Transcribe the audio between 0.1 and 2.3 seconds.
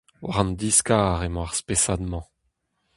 War an diskar emañ ar spesad-mañ.